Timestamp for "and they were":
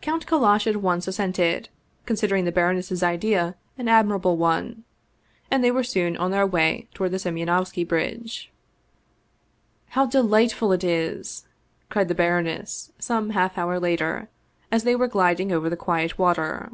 5.50-5.82